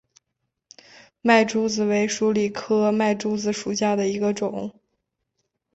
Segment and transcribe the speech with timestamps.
[1.21, 4.73] 麦珠子为鼠李科麦珠子属下的一个种。